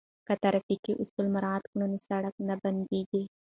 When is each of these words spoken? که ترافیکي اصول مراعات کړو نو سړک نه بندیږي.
که 0.27 0.33
ترافیکي 0.43 0.93
اصول 1.01 1.25
مراعات 1.35 1.63
کړو 1.71 1.85
نو 1.91 1.97
سړک 2.07 2.35
نه 2.47 2.55
بندیږي. 2.61 3.23